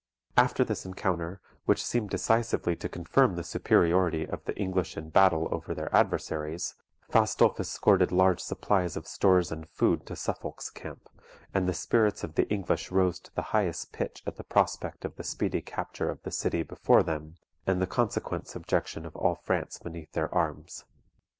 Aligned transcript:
After 0.35 0.63
this 0.65 0.83
encounter, 0.83 1.39
which 1.65 1.85
seemed 1.85 2.09
decisively 2.09 2.75
to 2.77 2.89
confirm 2.89 3.35
the 3.35 3.43
superiority 3.43 4.25
of 4.25 4.43
the 4.45 4.57
English 4.57 4.97
in 4.97 5.11
battle 5.11 5.47
over 5.51 5.75
their 5.75 5.95
adversaries, 5.95 6.73
Fastolfe 7.11 7.59
escorted 7.59 8.11
large 8.11 8.39
supplies 8.39 8.97
of 8.97 9.05
stores 9.05 9.51
and 9.51 9.69
food 9.69 10.07
to 10.07 10.15
Suffolk's 10.15 10.71
camp, 10.71 11.07
and 11.53 11.69
the 11.69 11.73
spirits 11.75 12.23
of 12.23 12.33
the 12.33 12.49
English 12.49 12.89
rose 12.89 13.19
to 13.19 13.35
the 13.35 13.43
highest 13.53 13.91
pitch 13.91 14.23
at 14.25 14.37
the 14.37 14.43
prospect 14.43 15.05
of 15.05 15.17
the 15.17 15.23
speedy 15.23 15.61
capture 15.61 16.09
of 16.09 16.23
the 16.23 16.31
city 16.31 16.63
before 16.63 17.03
them, 17.03 17.35
and 17.67 17.79
the 17.79 17.85
consequent 17.85 18.47
subjection 18.47 19.05
of 19.05 19.15
all 19.15 19.35
France 19.35 19.77
beneath 19.77 20.13
their 20.13 20.33
arms. 20.33 20.83